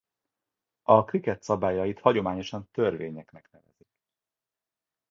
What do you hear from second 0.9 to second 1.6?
krikett